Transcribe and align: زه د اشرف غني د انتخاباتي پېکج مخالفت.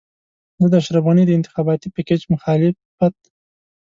زه 0.61 0.65
د 0.71 0.73
اشرف 0.81 1.03
غني 1.09 1.23
د 1.27 1.31
انتخاباتي 1.37 1.87
پېکج 1.95 2.21
مخالفت. 2.33 3.17